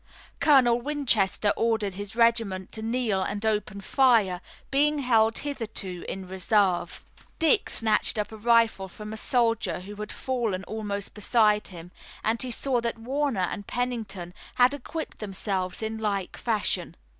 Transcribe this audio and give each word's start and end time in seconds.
Colonel 0.39 0.81
Winchester 0.81 1.53
ordered 1.55 1.93
his 1.93 2.15
regiment 2.15 2.71
to 2.71 2.81
kneel 2.81 3.21
and 3.21 3.45
open 3.45 3.81
fire, 3.81 4.41
being 4.71 4.97
held 4.97 5.37
hitherto 5.37 6.05
in 6.09 6.27
reserve. 6.27 7.05
Dick 7.37 7.69
snatched 7.69 8.17
up 8.17 8.31
a 8.31 8.35
rifle 8.35 8.87
from 8.87 9.13
a 9.13 9.15
soldier 9.17 9.81
who 9.81 9.95
had 9.97 10.11
fallen 10.11 10.63
almost 10.63 11.13
beside 11.13 11.67
him, 11.67 11.91
and 12.23 12.41
he 12.41 12.49
saw 12.49 12.81
that 12.81 12.97
Warner 12.97 13.47
and 13.51 13.67
Pennington 13.67 14.33
had 14.55 14.73
equipped 14.73 15.19
themselves 15.19 15.83
in 15.83 15.99
like 15.99 16.35
fashion. 16.35 16.95